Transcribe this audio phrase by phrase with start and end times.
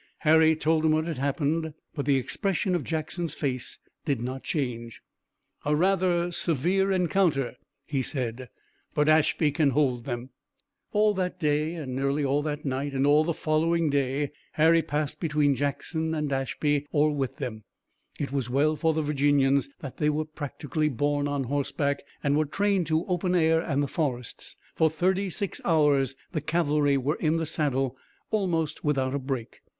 [0.21, 4.99] Harry told him what had happened, but the expression of Jackson's face did not change.
[5.63, 8.49] "A rather severe encounter," he said,
[8.95, 10.31] "but Ashby can hold them."
[10.91, 15.53] All that day, nearly all that night and all the following day Harry passed between
[15.53, 17.63] Jackson and Ashby or with them.
[18.19, 22.45] It was well for the Virginians that they were practically born on horseback and were
[22.45, 24.57] trained to open air and the forests.
[24.73, 27.95] For thirty six hours the cavalry were in the saddle
[28.31, 29.59] almost without a break.